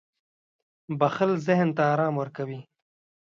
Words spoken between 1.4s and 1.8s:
ذهن